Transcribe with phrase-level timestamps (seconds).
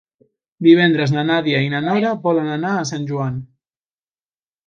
[0.67, 3.37] Divendres na Nàdia i na Nora volen anar a Sant Joan.